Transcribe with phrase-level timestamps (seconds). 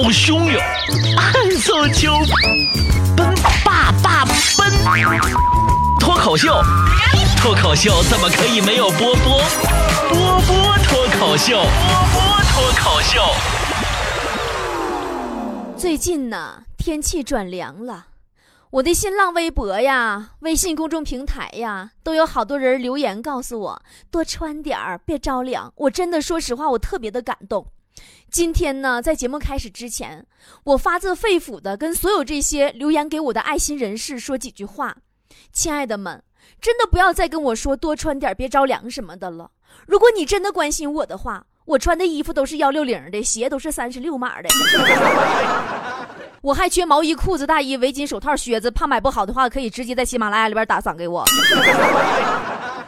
[0.00, 0.62] 好汹涌，
[1.16, 2.12] 暗搜秋，
[3.16, 4.70] 奔爸爸奔，
[5.98, 6.62] 脱口秀，
[7.36, 9.42] 脱口秀怎么可以没有波波？
[10.08, 13.20] 波波脱口秀，波波脱口秀。
[15.76, 18.06] 最近呢，天气转凉了，
[18.70, 25.72] 我的新浪微博呀、微信公众平台呀，都有好多人留言告诉我多穿点儿，别着凉。
[25.74, 27.66] 我真的说实话，我特别的感动。
[28.30, 30.26] 今天呢，在节目开始之前，
[30.64, 34.94] 我发自肺腑的跟所有这些留言给我的爱心人士说几句话，
[35.50, 36.22] 亲爱的们，
[36.60, 39.50] 真的不要再跟我说多穿点，别着凉什么的了。
[39.86, 44.48] 如果你真的关心我的话，我穿的衣服都是幺六零的，鞋都是三十六码的。
[46.42, 51.24] 我还缺毛衣、裤子、大衣、围巾、手套、靴子，怕买不好的话，可以直接在喜马拉雅里边打赏给我。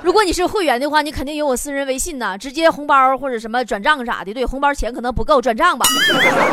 [0.03, 4.33] 如果你是会员的话，你肯定有我私人微信呐，直接红包或者什么转账啥的。
[4.33, 5.87] 对，红包钱可能不够，转账吧。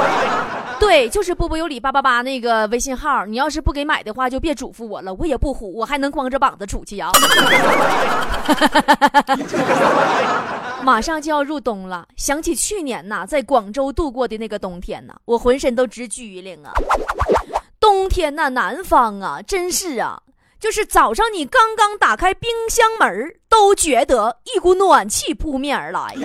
[0.79, 7.09] 对，就是波波有理八八八那个微信号，你要是不给买的话，就别嘱咐我了，我也不虎，我还能光着膀子出去啊。
[10.83, 16.71] 马上就要入冬了，想起去年呐，在广州度过的那个冬天呐，我浑身都直拘灵啊。
[17.79, 20.21] 冬天呐，南方啊，真是啊，
[20.59, 26.15] 就是早上你刚刚打开冰箱门都觉得一股暖气扑面而来。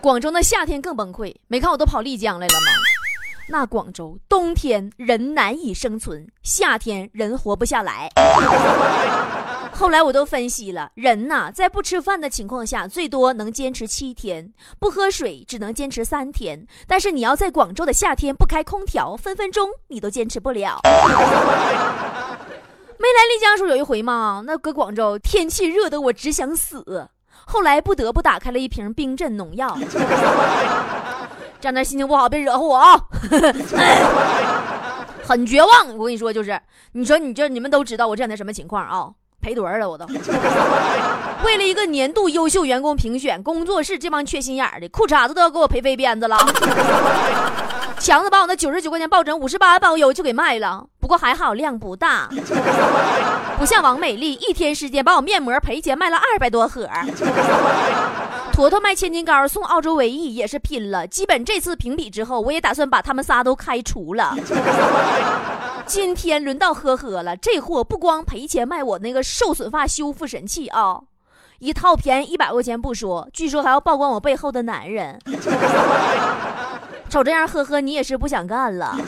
[0.00, 2.66] 广州的夏天更崩溃，没看我都跑丽江来了吗？
[3.48, 8.10] 那广州冬天人难以生存，夏天人活不下来。
[9.72, 14.46] 后来我都分析了，人呐，在不吃饭的情况下，最多能坚持七天；
[14.80, 16.66] 不喝水只能坚持三天。
[16.86, 20.80] 但是你要在广州的夏天不开空调，分分钟你都坚持不了。
[23.06, 27.08] 没来丽江时候有一回嘛，那搁广州天气热得我只想死，
[27.44, 29.78] 后来不得不打开了一瓶冰镇农药。
[31.60, 33.00] 这样的心情不好，别惹祸我啊！
[35.22, 36.60] 很绝望，我跟你说，就是
[36.92, 39.10] 你说你这你们都知道我这两天什么情况啊？
[39.40, 40.04] 赔多少了我都。
[41.44, 46.36] 为了一个年度优秀员工评选，工作室这帮缺心眼儿的裤衩子都要给我赔飞鞭子了。
[47.98, 52.28] 强子把我那九十九块钱抱枕五十八包邮就给卖了，不过还好量不大，
[53.56, 56.84] 不像王美丽一天时间把我面膜赔钱卖了二百多盒。
[58.52, 64.36] 坨坨卖千金膏送澳洲唯一也是拼了，基本这次评比之后，我也打算把他们仨都开除了。
[65.86, 71.02] 今天轮到呵呵了，这货不光赔钱卖我那个受损发修复神器啊，
[71.60, 75.20] 一套便宜一百块钱不说，据说还要曝光我背后的男人。
[77.08, 78.98] 瞅这样，呵呵，你也是不想干了。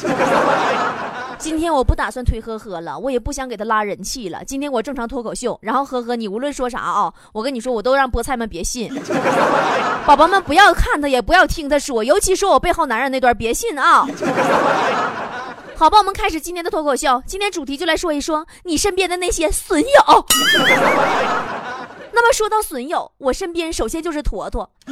[1.38, 4.42] 今天我不打算推呵呵了，我也不想给他拉人气了。
[4.44, 8.92] 今天我正常脱口秀，然后呵呵，你无论说啥啊，我跟你说，我都让菠菜们别信，
[10.04, 14.04] 宝宝们不要看他，也不要听他说，尤其说我背后男人那段，别信啊。
[15.76, 17.22] 好吧，我们开始今天的脱口秀。
[17.24, 20.26] 今天主题就来说一说你身边的那些损友。
[22.20, 24.68] 那么说到损友，我身边首先就是坨坨。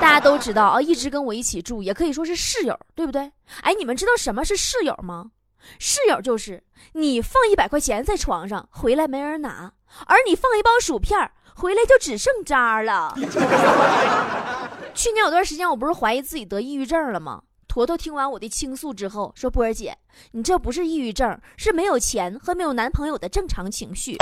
[0.00, 3.32] 大家都知道啊，一直跟我一起住，也可以说是室友，对不对？
[3.62, 5.32] 哎，你们知道什么是室友吗？
[5.80, 6.62] 室友就是
[6.92, 9.72] 你放一百块钱在床上，回来没人拿；
[10.06, 11.18] 而你放一包薯片，
[11.56, 13.12] 回来就只剩渣了。
[14.94, 17.42] 去年有段时间，我不是怀疑自己得抑郁症了吗？
[17.72, 19.96] 坨坨听完我的倾诉之后说：“波儿姐，
[20.32, 24.14] 你这不是抑郁症，是没有钱和没有男朋友的正常情绪。”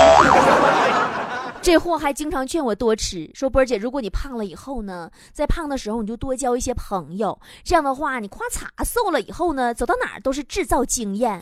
[1.61, 11.37] 这货还经常劝我多吃，说：“波儿姐，如果你胖了以后呢，在胖的时候你就多交一些朋友，这样的话你夸嚓瘦了以后呢，走到哪儿都是制造经验，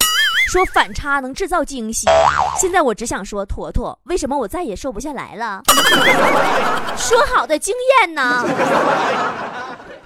[0.47, 2.07] 说反差能制造惊喜。”
[2.59, 5.61] 现在我只想说，坨坨，为什么我再也瘦不下来了？
[6.97, 8.43] 说好的经验呢？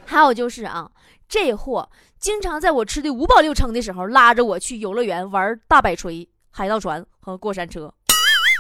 [0.06, 0.90] 还有就是啊。
[1.34, 1.90] 这货
[2.20, 7.92] 经常在我吃的五饱六撑的时候，拉着我去游乐园玩大摆锤、海盗船和过山车。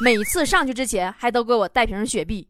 [0.03, 2.49] 每次上去之前，还都给我带瓶雪碧。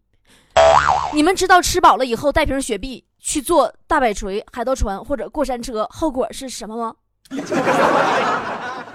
[1.13, 6.95] 你们知道吃饱了以后带瓶雪碧去坐大摆锤、海盗船或者过山车后果是什么吗？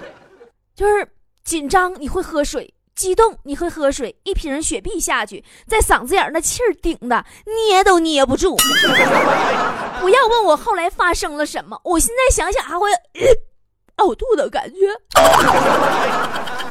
[0.75, 1.07] 就是
[1.45, 2.73] 紧张，你会喝水。
[2.99, 7.25] 激动，你会喝水，一瓶雪碧下去，在嗓子眼那气儿顶的
[7.69, 8.57] 捏都捏不住。
[10.03, 12.89] 不要问我后来发生了什么，我现在想想还会
[13.99, 14.77] 呕吐的感觉。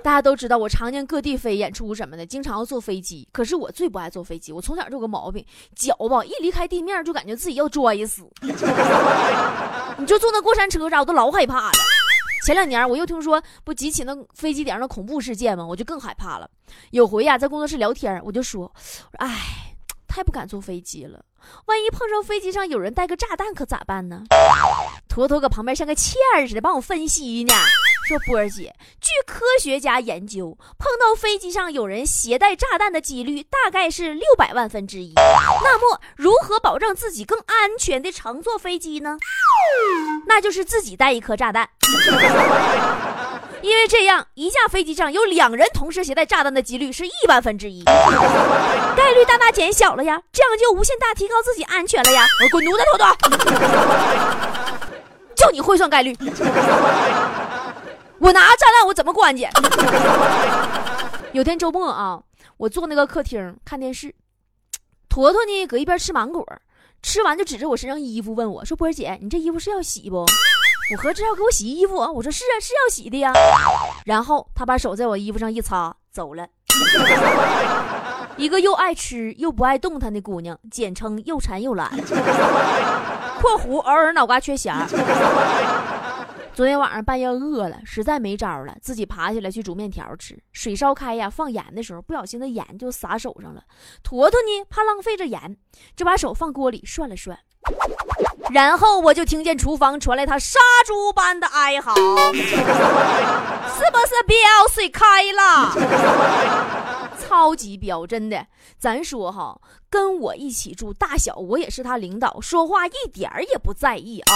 [0.00, 3.26] 大家都知道我常年各地飞演出什么的，经常要坐飞机。
[3.32, 5.44] 可是我最不爱坐飞机，我从小就有个毛病，
[5.74, 8.22] 脚吧一离开地面就感觉自己要摔死。
[9.98, 11.72] 你就坐那过山车啥，我都老害怕了。
[12.44, 15.66] 前两年我又听说不集齐那飞机顶上的恐怖事件吗？
[15.66, 16.50] 我就更害怕了。
[16.90, 18.70] 有回呀，在工作室聊天，我就说
[19.16, 19.73] ：“哎，
[20.14, 21.24] 太不敢坐飞机了，
[21.66, 24.22] 万一碰上飞机上有人带个炸弹，可咋办呢？
[25.08, 27.52] 坨坨搁旁边像个欠儿似的帮我分析呢，
[28.06, 35.14] 说波儿姐，据科学家研究，碰到飞机上有人携带炸弹的几率大概是六百万分之一。
[35.16, 39.18] 那么，如何保证自己更安全的乘坐飞机呢？
[40.28, 41.68] 那就是自己带一颗炸弹。
[43.64, 47.82] 因为这样，一架飞机上有两人同时携带炸弹的几率是亿万分之一，
[48.94, 52.26] 概率大大减小了呀，这样就无限大提高自己安全了呀！
[52.42, 53.16] 我滚犊子，坨坨，
[55.34, 56.14] 就你会算概率，
[58.20, 59.50] 我拿炸弹我怎么关键？
[61.32, 62.20] 有天周末啊，
[62.58, 64.14] 我坐那个客厅看电视，
[65.08, 66.46] 坨坨呢搁一边吃芒果，
[67.02, 70.26] 吃完就指着我身上衣服问我说：“波儿姐，你这衣服是要洗不？”
[70.92, 73.32] 我合着要给我洗衣服，我说是啊，是要洗的呀。
[74.04, 76.46] 然后他把手在我衣服上一擦，走了。
[78.36, 81.90] 一个又爱吃又不爱动弹的姑娘，简称又馋又懒。
[83.40, 84.74] （括弧偶尔脑瓜缺弦）
[86.52, 90.38] 昨天晚上半夜饿了，实在没招了，自己爬起来去煮面条吃。
[90.52, 93.62] 水烧开呀，放盐的时候不小心那盐就洒手上了。
[94.02, 95.56] 坨坨呢，怕浪费这盐，
[95.96, 97.38] 就把手放锅里涮了涮。
[98.50, 101.94] 然后我就听见厨房传来他杀猪般的哀嚎，
[102.34, 104.36] 是不是标
[104.72, 107.10] 水开了？
[107.18, 108.46] 超级标，真的。
[108.78, 109.58] 咱说哈，
[109.88, 114.32] 跟我一起住，大小我也是他领导，说话一点儿也不在意啊。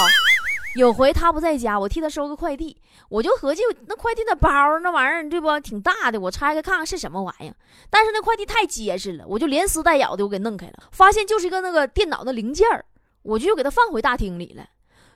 [0.74, 2.76] 有回他不在家，我替他收个快递，
[3.08, 4.50] 我就合计那快递的包
[4.80, 5.60] 那玩意儿对不？
[5.60, 7.54] 挺大的，我拆开看看是什么玩意儿。
[7.90, 12.84] 但是那快递太结实了，我就连撕带咬的我给弄开了，发现就是一个那个电脑的零件儿。
[13.22, 14.64] 我就又给他放回大厅里了。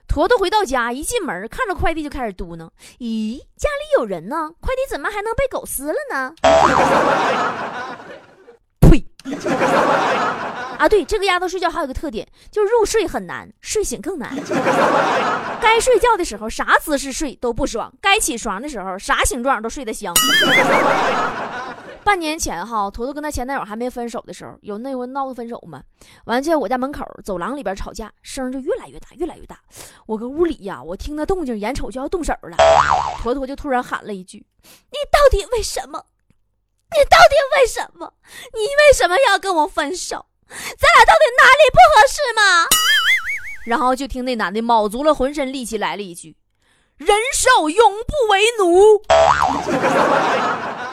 [0.07, 2.69] 坨坨回到家，一进门看着快递就开始嘟囔
[2.99, 4.51] ：“咦，家里有人呢？
[4.59, 6.33] 快递怎么还能被狗撕了呢？”
[8.81, 9.05] 呸！
[10.77, 14.35] 啊，对，这个丫头睡觉还有个特点，就是入睡很难，睡醒更难。
[15.61, 20.13] 该睡觉的时候啥姿势睡都不爽，该起床的时候啥形状都睡得香。
[22.03, 25.81] 半年前哈，坨坨跟他前男友还没分手的时候，有那回闹的分手嘛，
[26.25, 29.59] 完就在我家门口走廊里边吵架，声就越来越大，越来越大。
[30.05, 32.57] 我搁屋里呀，我听那动静，眼瞅就要动手了，
[33.21, 34.45] 坨坨就突然喊了一句
[34.91, 36.05] ：“你到底为什么？
[36.91, 38.13] 你到底为什么？
[38.53, 40.25] 你为什么要跟我分手？
[40.47, 40.55] 咱
[40.95, 42.67] 俩到底哪里不合适吗？”
[43.65, 46.35] 然后就听那男的卯足了浑身力气来了一句
[46.97, 49.01] ：“人手永不为奴。”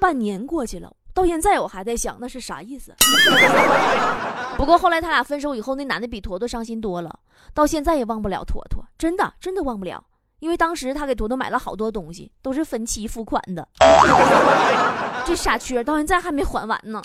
[0.00, 2.94] 半年过去了，到现在我还在想那是啥意思。
[4.56, 7.18] 不过后来他俩分手以后，那男的比坨坨伤心多了，
[7.54, 10.04] 到现在也忘不了坨坨，真的真的忘不了。
[10.40, 13.66] 因为当时他给坨坨买了好多东西，都是分期付款的。
[15.26, 17.02] 这傻缺到现在还没还完呢，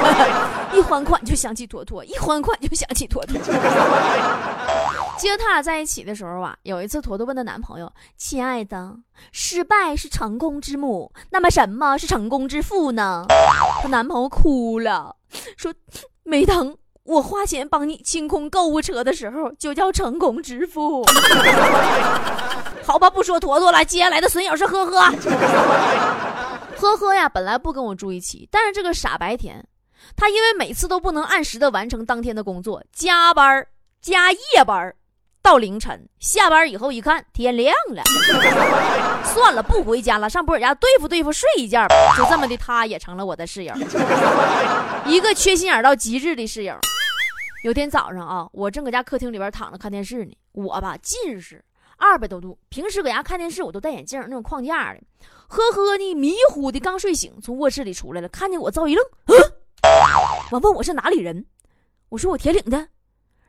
[0.74, 3.40] 一还款就想起坨坨，一还款就想起坨坨。
[5.18, 8.96] 记得他俩在一起的时候啊，有一次坨坨问她男朋友：“亲爱的，
[9.32, 13.26] 失败是成功之母，那么什么是成功之父呢？”
[13.82, 15.16] 她男朋友哭了，
[15.56, 15.74] 说
[16.22, 21.04] ：“没等我花钱帮你清空购物车的时候，就叫成功之父。”
[22.86, 25.12] 好吧，不说坨坨了，接下来的损友是呵呵。
[26.76, 29.66] 呵呵呀，本来不跟我住一起，但是这个傻白甜，
[30.14, 33.66] 他因为每次都不能按时的完成当天的工作，加班
[34.00, 34.94] 加夜班。
[35.48, 38.02] 到凌晨下班以后一看天亮了，
[39.24, 41.94] 算了不回家了，上波尔家对付对付睡一觉吧。
[42.18, 43.74] 就这么的，他也成了我的室友，
[45.06, 46.76] 一个缺心眼到极致的室友。
[47.64, 51.64] 有天早上啊，我正搁家客厅里边躺着看电视呢，我吧近视
[51.96, 55.00] 二百多度，平时搁家看电视我都戴眼镜那种框架的。
[55.46, 59.34] 呵呵呢迷糊的刚睡醒，从卧室里出来了，看见我照一愣，嗯，
[60.52, 61.46] 我问我是哪里人，
[62.10, 62.88] 我说我铁岭的。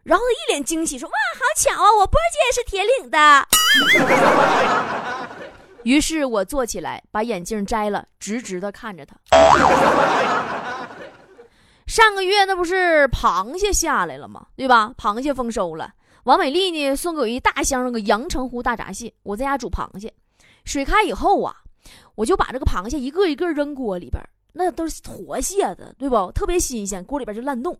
[0.09, 1.85] 然后一脸惊喜说：“哇，好巧啊！
[1.99, 3.47] 我波姐也是铁岭的。
[5.85, 9.15] ”于是，我坐起来，把眼镜摘了，直直的看着他。
[11.85, 14.47] 上个月那不是螃蟹下来了吗？
[14.55, 14.91] 对吧？
[14.97, 19.13] 螃蟹丰收了，王美丽呢送给我一大箱那个阳澄湖大闸蟹。
[19.21, 20.11] 我在家煮螃蟹，
[20.65, 21.55] 水开以后啊，
[22.15, 24.19] 我就把这个螃蟹一个一个扔锅里边，
[24.53, 26.31] 那都是活蟹子，对不？
[26.31, 27.77] 特别新鲜，锅里边就乱动。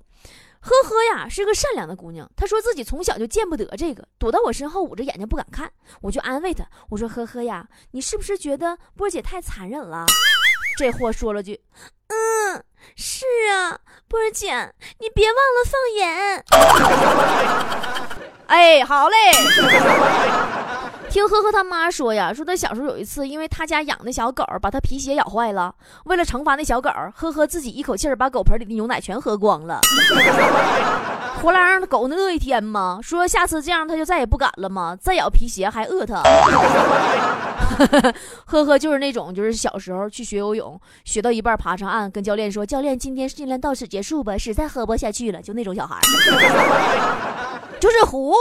[0.61, 2.29] 呵呵呀，是个善良的姑娘。
[2.35, 5.71] 她说自己从小就见不得这个，躲到我身后捂着眼睛不敢看。
[6.01, 10.05] 我就安慰她，我说：“呵呵呀，你是不是觉得波姐太残忍了？”
[10.77, 11.61] 这货说了句
[12.07, 12.63] ：“嗯，
[12.95, 16.43] 是啊，波儿姐，你别忘了放盐。
[18.47, 19.15] ”哎，好嘞。
[21.09, 25.73] 听呵呵他妈说呀，说他小时候有一次，因为他家养的小狗把他皮鞋咬坏了，
[26.05, 29.81] 为了惩罚那小狗，呵呵自己一口气儿把狗盆里的牛奶全喝光了，
[31.41, 32.99] 活拉让狗饿一天吗？
[33.01, 34.95] 说下次这样他就再也不敢了吗？
[35.01, 36.21] 再咬皮鞋还饿他。
[38.45, 45.97] 呵呵，就是那种，就是小时候去学游泳，学到一半爬上岸，跟教练说：“教练，今天训练到此结束吧，实在喝不下去了。”就那种小孩，
[47.79, 48.33] 就是虎。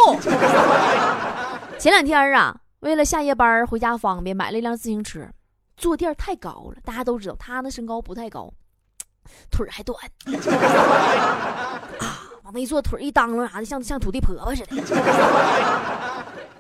[1.79, 5.29] 前两天啊，为了下夜班回家方便，买了一辆自行车，
[5.77, 6.81] 坐垫太高了。
[6.85, 8.53] 大家都知道他那身高不太高，
[9.49, 9.97] 腿还短
[12.01, 14.77] 啊，往那一坐，腿一当啷啥的，像像土地婆婆似的。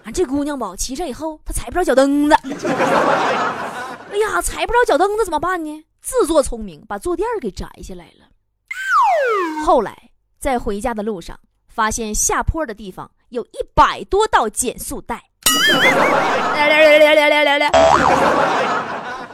[0.05, 2.37] 俺 这姑娘吧，骑上以后她踩不着脚蹬子。
[4.11, 5.85] 哎呀，踩不着脚蹬子怎么办呢？
[6.01, 8.27] 自作聪明，把坐垫给摘下来了。
[9.67, 13.11] 后来在回家的路上，发现下坡的地方。
[13.31, 15.23] 有一百多道减速带，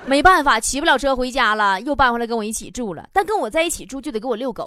[0.07, 3.09] 没办法，骑不了车回家了，又搬回来跟我一起住了。
[3.13, 4.67] 但跟我在一起住就得给我遛狗，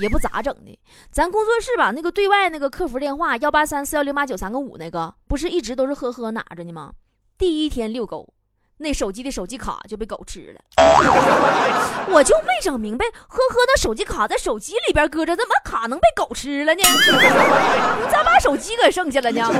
[0.00, 0.78] 也不咋整的。
[1.10, 6.92] 咱工作室吧，那个对外那个客服电话幺八三四幺零八九三个五那个，不是一直都是呵呵拿着呢吗？
[7.38, 8.33] 第一天遛狗。
[8.78, 10.60] 那手机的手机卡就被狗吃了，
[12.10, 16.82] 我就没整明白，呵呵，那手机卡在手机里边搁着，怎么卡能被狗吃了呢？
[16.82, 19.48] 你咋把手机给剩下了呢？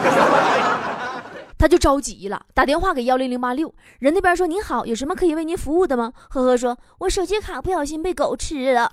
[1.57, 8.89] 他就着急了，打电话给幺零零八六，人那边说：“您好，有什么可以为您服务的吗？”呵呵说：“我手机卡不小心被狗吃了，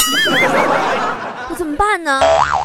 [1.50, 2.22] 那怎么办呢？”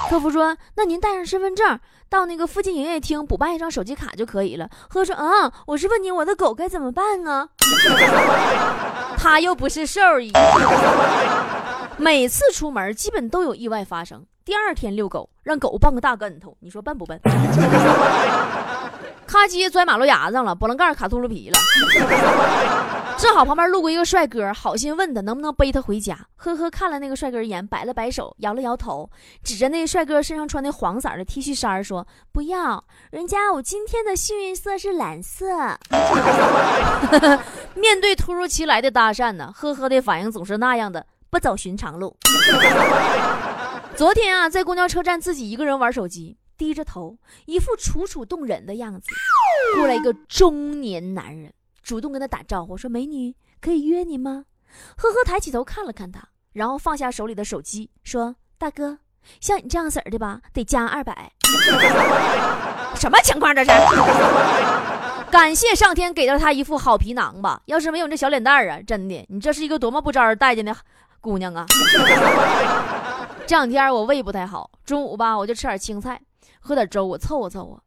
[0.08, 7.48] 客服说：“那您带上身份证，到那个附近营业厅补办一张手机卡就可以了。”呵说：“啊，我是问你我的狗该怎么办啊？”
[9.18, 10.32] 他又不是兽医，
[11.96, 14.24] 每次出门基本都有意外发生。
[14.44, 17.20] 第二天遛狗，让狗绊个大跟头，你说笨不笨？
[19.26, 21.58] 咔叽摔马路牙子上了，波棱盖卡秃噜皮了。
[23.18, 26.18] 正好旁边路过一个帅哥，好心问他能不能背他回家。
[26.36, 29.10] 呵呵，看了那个帅哥一眼，摆了摆手，摇了摇头，
[29.42, 35.46] 指着那帅哥身上穿的黄色的 T 恤衫说：“不要，人家我今天的幸运色是蓝色。
[37.74, 42.14] ”面对突如其来的搭讪呢，呵呵的反应总是那样的不走寻常路。
[43.96, 46.36] 昨天啊，在公交车站自己一个人玩手机。
[46.58, 49.08] 低着头，一副楚楚动人的样子。
[49.76, 51.52] 过来一个中年男人，
[51.86, 54.46] 主动跟他打招呼，说：“美女，可以约你吗？”
[54.98, 56.20] 呵呵，抬起头看了看他，
[56.52, 58.98] 然后放下手里的手机，说：“大哥，
[59.40, 61.30] 像你这样式儿的吧，得加二百。”
[62.96, 63.70] 什么情况这是？
[65.30, 67.62] 感谢上天给了他一副好皮囊吧？
[67.66, 70.76] 要是没有这小脸蛋儿啊，真的，你这是一个多么不招人待见的
[71.20, 71.64] 姑娘啊！
[73.46, 76.20] 这两天我胃不太好，中午吧我就吃点青菜。
[76.58, 77.80] 喝点粥，我凑合凑合，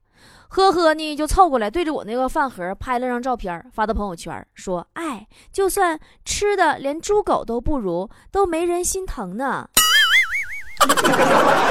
[0.51, 9.69] 呵呵呢，就凑过来，对着我那个饭盒拍了张照片，发到朋友圈，说：“哎，就算吃的连猪狗都不如，都没人心疼呢。”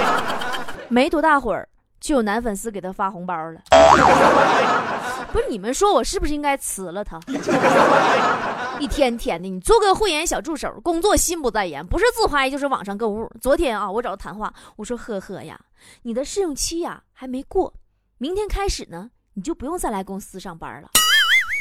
[0.88, 1.68] 没多大会儿，
[2.00, 3.60] 就有男粉丝给他发红包了。
[5.32, 7.18] 不是你们说我是不是应该辞了他？
[8.78, 13.28] 一天天的，你做个会员小助手，工作心不在焉，不是自拍就是网上购物。
[13.40, 15.58] 昨天啊，我找他谈话，我说：“呵呵呀。”
[16.02, 17.74] 你的试用期呀还没过，
[18.20, 20.88] 明天开始呢，你就不用再来公司上班了。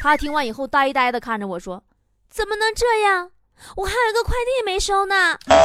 [0.01, 1.83] 他听完以后，呆呆的看着我说
[2.29, 3.29] ：“怎么能这样？
[3.75, 5.55] 我还有个快递没收呢， 能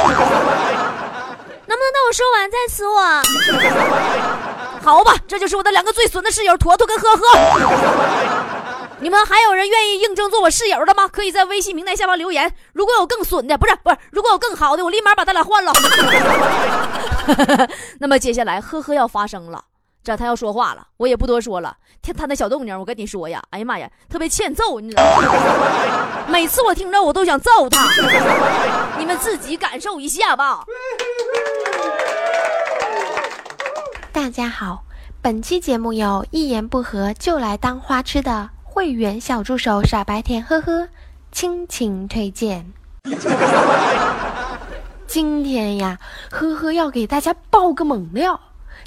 [1.65, 3.21] 不能等我收完再辞我？”
[4.81, 7.23] 好吧，这就是我的两个最损的室友坨坨跟呵呵。
[8.99, 11.07] 你们还有人愿意应征做我室友的吗？
[11.07, 12.55] 可以在微信名单下方留言。
[12.73, 15.73] 如果有更损的，不是不是，如果有更好的，我立马把他俩换了。
[17.99, 19.63] 那么接下来，呵呵要发声了，
[20.03, 21.77] 这他要说话了，我也不多说了。
[22.01, 26.27] 听他那小动静，我跟你说呀，哎呀妈呀，特别欠揍，你知道吗？
[26.27, 27.89] 每次我听着我都想揍他。
[28.99, 30.65] 你们自己感受一下吧。
[34.11, 34.83] 大家好，
[35.21, 38.49] 本期节目有一言不合就来当花痴的。
[38.61, 40.89] 会员小助手傻白甜，呵呵，
[41.31, 42.73] 亲情推荐。
[45.07, 45.97] 今天呀，
[46.29, 48.37] 呵呵要给大家爆个猛料，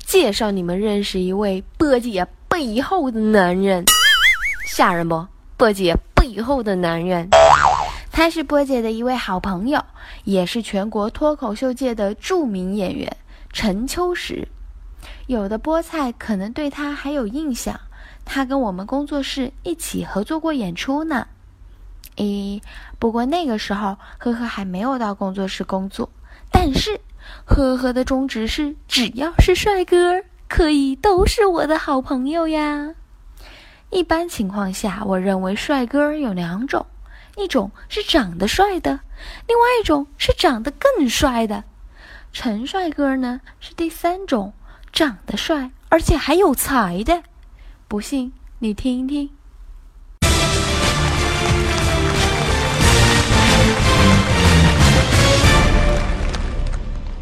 [0.07, 3.85] 介绍你们认识一位波姐背后的男人，
[4.69, 5.27] 吓人不？
[5.57, 7.29] 波姐背后的男人，
[8.13, 9.85] 他是波姐的一位好朋友，
[10.23, 13.17] 也是全国脱口秀界的著名演员
[13.53, 14.47] 陈秋实。
[15.27, 17.81] 有的菠菜可能对他还有印象。
[18.25, 21.27] 他跟我们工作室一起合作过演出呢，
[22.17, 22.63] 诶，
[23.01, 26.09] 不过那个时候呵呵还没有到工作室工作，
[26.53, 27.01] 但是
[27.45, 32.95] 呵呵的宗旨是只要是帅哥可以都是我的好朋友呀。
[33.91, 36.85] 一般情况下，我认为帅哥有两种，
[37.37, 39.01] 一种是长得帅的，
[39.47, 41.63] 另外一种是长得更帅的。
[42.33, 44.53] 陈帅哥呢是第三种，
[44.93, 47.23] 长得帅而且还有才的。
[47.89, 49.36] 不信你听一听。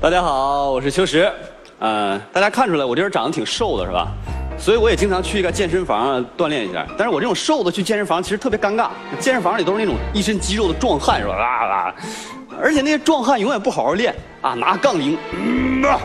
[0.04, 1.32] 大家好，我是秋实。
[1.78, 4.06] 呃，大家看出来我这人长得挺瘦的是吧？
[4.58, 6.86] 所以我也经常去一个健身房锻炼一下。
[6.98, 11.34] 但是我这种瘦的去健身房其实特别尴尬，健身房里都是那种一身肌肉的壮汉是吧？
[11.34, 11.94] 啊啊！
[12.60, 15.98] 而且那些壮汉永远不好好练啊，拿杠铃，嗯啊，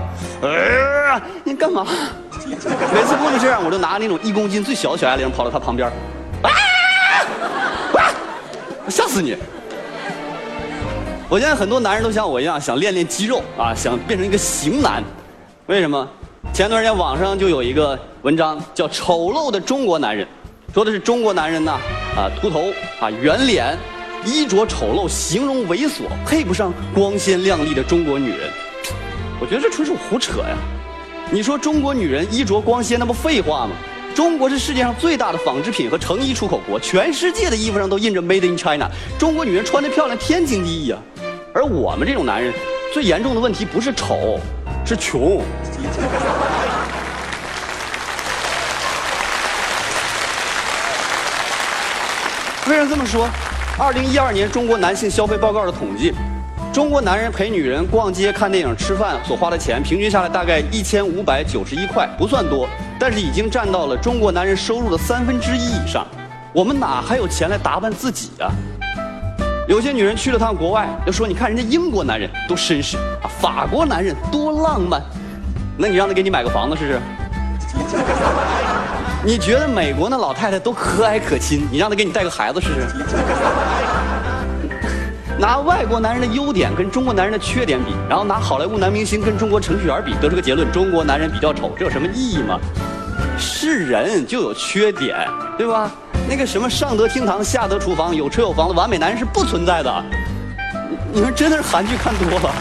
[0.44, 1.86] 哎，你干嘛？
[2.48, 2.56] 每
[3.03, 5.89] 次过去这样，我就拿那种一公斤最小的小哑铃跑到他旁边，
[6.41, 6.48] 啊，
[8.00, 8.00] 啊，
[8.88, 9.36] 吓死你！
[11.29, 15.03] 我现在很多男人都像我一样，想练练肌肉啊，想变成一个型男。
[15.67, 16.09] 为什么？
[16.51, 20.25] 前段时间网上就有一个文章叫《丑陋的中国男人》，
[20.74, 21.74] 说的是中国男人呐，
[22.17, 23.77] 啊，秃头啊，圆脸，
[24.25, 28.50] 衣着丑陋，形容猥琐，配不上光鲜亮丽的中国女人。
[29.39, 30.57] 我觉得这纯属胡扯呀！
[31.29, 33.75] 你说中国女人衣着光鲜，那不废话吗？
[34.20, 38.92] 中国是世界上最大的纺织品和成衣出口国，全世界的衣服上都印着 Made in China。
[39.18, 41.00] 中国女人穿的漂亮，天经地义啊。
[41.54, 42.54] 而我们这种男人，
[42.94, 44.38] 最严重的问题不是丑，
[44.86, 45.42] 是穷。
[52.68, 53.30] 为什么这么说？
[53.78, 56.14] 二零一二年中国男性消费报告的统计，
[56.74, 62.68] 中国男人陪女人逛街、看电影、吃饭所花的钱，平均下来大概一千五百九十一块，不算多，
[63.00, 66.06] 但是已经占到了中国男人收入的三分之一以上。
[66.51, 68.51] 我们哪还有钱来打扮自己啊？
[69.68, 75.00] 有些女人去了趟国外，就说：“你看人家英国男人多绅士啊，法国男人多浪漫。”
[75.77, 77.00] 那你让他给你买个房子试试？
[79.24, 83.06] 你觉得美国那老太太都和蔼可亲，你让他给你带个孩子试试？
[85.38, 92.60] 拿外国男人的优点跟中国男人的缺点比，然后拿好莱坞男明星跟中国程序员比，得出个结论：中国男人比较丑，这有什么意义吗？
[93.39, 95.27] 是人就有缺点，
[95.58, 95.89] 对吧？
[96.27, 100.03] 那个什么上得厅堂下得厨房，有车有房的完美男人是不存在的。
[101.11, 102.53] 你们真的是韩剧看多了。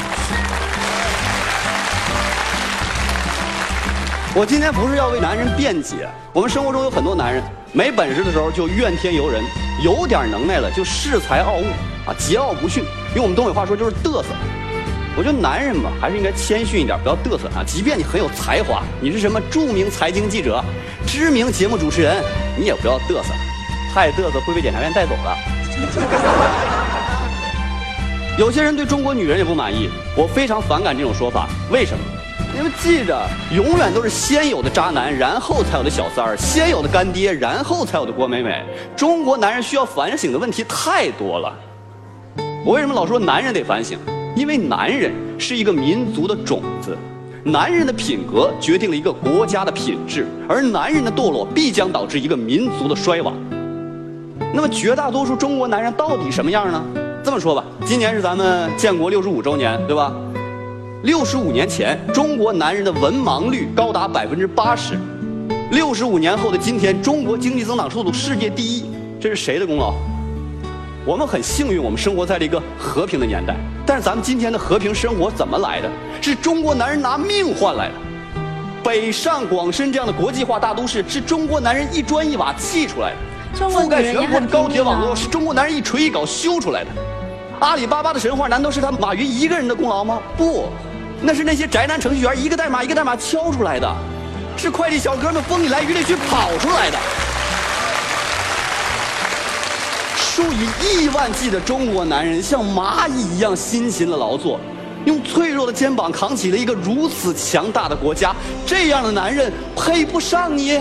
[4.34, 9.42] 我今天不是要为男人辩解，我们生活中有很多男人没本事的时候就怨天尤人，
[9.82, 11.64] 有点能耐了就恃才傲物
[12.06, 12.84] 啊，桀骜不驯。
[13.14, 14.28] 用我们东北话说就是嘚瑟。
[15.18, 17.64] 我觉得男人嘛，还是应该谦逊一点，不要嘚瑟啊。
[17.66, 20.62] 即便你很有才华，你是什么著名财经记者、
[21.04, 22.22] 知名节目主持人，
[22.56, 23.34] 你也不要嘚瑟，
[23.92, 25.36] 太嘚瑟会被检察院带走的。
[28.38, 31.48] 有些人对中国女人也不满意，我非常反感这种说法。
[31.68, 32.04] 为什么？
[32.56, 33.20] 因为记着，
[33.52, 38.64] 永远都是先有的渣男，然后才有的小三儿；先有的干爹，然后才有的郭美美。
[38.96, 41.52] 中国男人需要反省的问题太多了。
[42.64, 43.98] 我为什么老说男人得反省？
[44.38, 46.96] 因为男人是一个民族的种子，
[47.42, 53.34] 男人的品格决定了一个国家的品质，而男人的堕落必将导致一个民族的衰亡。
[54.54, 56.80] 那么，绝大多数中国男人到底什么样呢？
[57.24, 60.14] 这么说吧，今年是咱们建国六十五周年，对吧？
[61.02, 64.96] 六十五年前，中国男人的文盲率高达百分之八十。
[65.72, 68.84] 六十五年后的今天，中国经济增长速度世界第一，
[69.18, 69.92] 这是谁的功劳？
[71.04, 73.56] 我们很幸运，我们生活在了一个和平的年代。
[73.88, 75.88] 但是咱们今天的和平生活怎么来的？
[76.20, 77.94] 是中国男人拿命换来的。
[78.84, 83.66] 北上广深这样的国际化大都市，是中国男人一砖一瓦砌出来的。
[83.66, 86.90] 覆盖全国的高铁网络，是中国男人一锤一镐修出来的。
[87.60, 90.20] 阿里巴巴的神话，难道是他马云一个人的功劳吗？
[90.36, 90.68] 不，
[91.22, 93.90] 那是那些宅男程序员一个代码一个代码敲出来的，
[94.54, 96.98] 是快递小哥们风里来雨里去跑出来的。
[100.38, 100.68] 数以
[101.02, 104.60] 亿万计的中国男人像蚂蚁一样辛勤的劳作，
[105.04, 108.32] 用脆弱的肩膀扛起了一个如此强大的国家。
[108.64, 110.80] 这样的男人配不上你。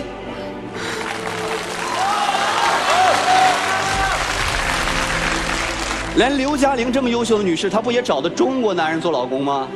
[6.17, 9.67] 连刘嘉玲这么优秀的女士，她不也找的中国男人做老公吗？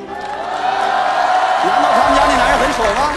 [1.66, 3.14] 难道他们家那男人很丑吗？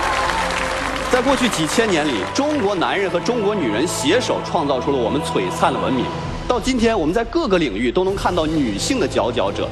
[1.12, 6.07] 在过去几千年里，中国男人和中国女人携手创造出了我们璀璨的文明。
[6.46, 9.68] 到今天，我们在各个领域都能看到女性的佼佼者。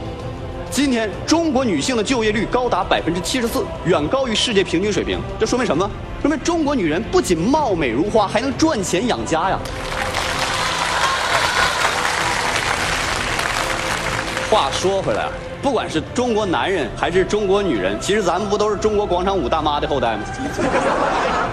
[0.71, 5.21] 今天，中国女性的就业率高达百分之七十四，远高于世界平均水平。
[5.39, 5.89] 这说明什么？
[6.23, 9.59] 说明中国女人不仅貌美如花，还能赚钱养家呀。
[14.51, 15.29] 话说回来，
[15.63, 20.25] 不管是中国男人还是中国女人，其实咱们不都是中国广场舞大妈的后代吗？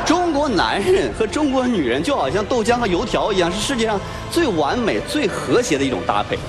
[0.06, 0.82] 中国男。
[0.82, 4.00] 人和中国女人就好像豆浆和油条一样，是世界上
[4.32, 6.40] 最完美、最和谐的一种搭配。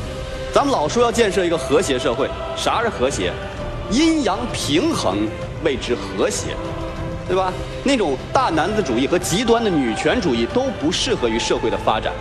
[0.55, 3.33] 咱们老说要建设一个和谐社会，啥是和谐？
[3.91, 5.29] 阴阳平衡
[5.63, 6.55] 谓之和谐，
[7.27, 7.53] 对吧？
[7.85, 12.13] 那种大男子主义和极端的女权主义都不适合于社会的发展。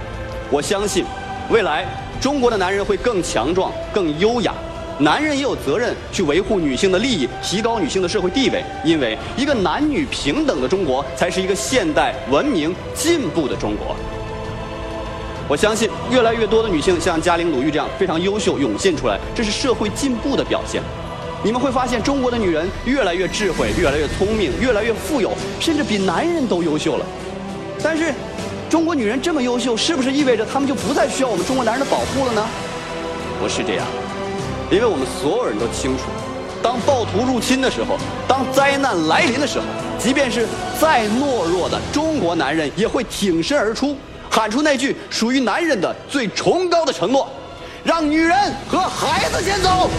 [0.50, 1.06] 我相信，
[1.50, 1.86] 未来
[2.20, 4.54] 中国的男人会更强壮、更优雅。
[5.00, 8.62] 男人也有责任去维护女性的利益，提高女性的社会地位。
[8.84, 13.96] 因为一个男女平等的中国，才是一个现代文明进步的中国。
[15.48, 20.82] 我相信，越来越多的女性像嘉玲、鲁豫这样非常优秀涌现出来，这是社会进步的表现。
[21.44, 25.32] 你们会发现，中国的女人越来越智慧，越来越聪明，越来越富有，
[25.62, 27.06] 甚至比男人都优秀了。
[27.82, 28.14] 但是，
[28.70, 32.46] 中国女人这么优秀，是不是意味着她们就不再需要我们中国男人的保护了呢？
[33.42, 33.88] 不是这样。
[34.72, 36.04] 因为我们所有人都清楚，
[36.62, 39.66] 当暴徒入侵的时候，当灾难来临的时候，
[39.98, 40.48] 即便是
[40.80, 43.98] 再懦弱的中国男人，也会挺身而出，
[44.30, 47.28] 喊出那句属于男人的最崇高的承诺：
[47.84, 49.90] 让女人和孩子先走。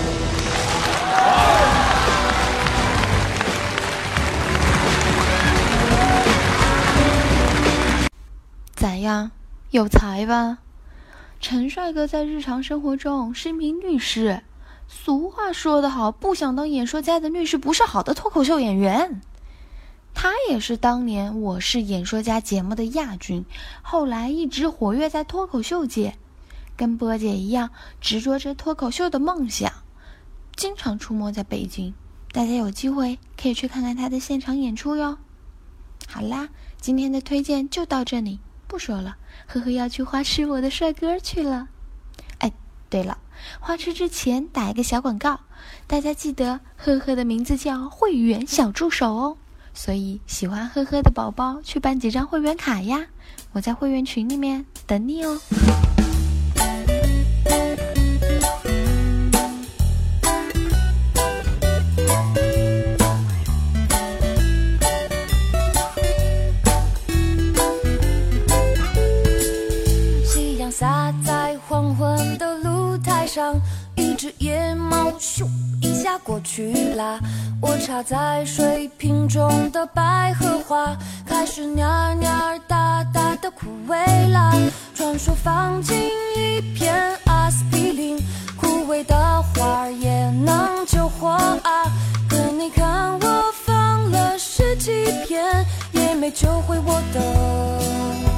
[8.76, 9.32] 咋样？
[9.72, 10.58] 有才吧？
[11.40, 14.42] 陈帅哥在日常生活中是一名律师。
[14.92, 19.20] 俗话说得好，不想当演说家的律师不是好的脱口秀演员。
[20.14, 23.44] 他也是当年《我是演说家》节目的亚军，
[23.82, 26.16] 后来一直活跃在脱口秀界，
[26.76, 29.72] 跟波姐一样执着着脱口秀的梦想，
[30.56, 31.94] 经常出没在北京。
[32.32, 35.18] 大家有机会可以去看看他的现场演出哟。
[36.08, 36.48] 好啦，
[36.80, 41.68] 今天的推荐就到这里，不说了，呵呵要去花痴我的帅哥去了。
[42.38, 42.52] 哎，
[42.90, 43.18] 对了。
[43.58, 45.40] 花痴之前打一个小广告，
[45.86, 49.36] 大家记得呵呵的名字叫会员小助手哦，
[49.74, 53.06] 所以喜欢呵呵的宝宝去办几张会员卡呀，
[53.52, 55.40] 我在会员群里面等你哦。
[74.20, 75.46] 只野猫咻
[75.80, 77.18] 一下过去啦。
[77.58, 84.52] 我插在水瓶中的百合花，开始蔫蔫儿哒哒的枯萎啦。
[84.94, 85.96] 传说放进
[86.36, 88.18] 一片阿司匹林，
[88.60, 91.90] 枯萎的花也能救活啊。
[92.28, 98.29] 可你看我放了十几片，也没救回我的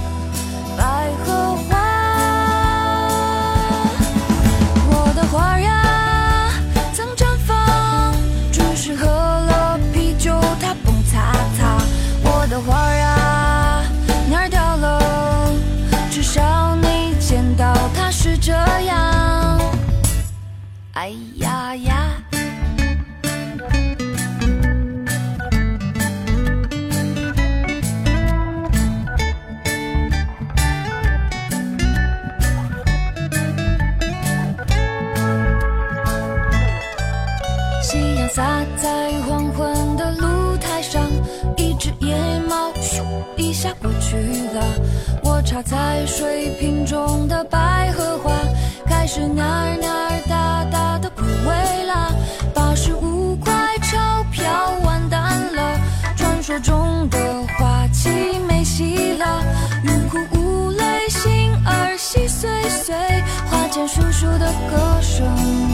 [21.02, 22.21] 哎呀呀！
[64.68, 65.71] 歌声。